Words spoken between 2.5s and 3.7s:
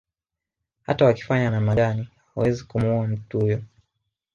kumuua mtu huyo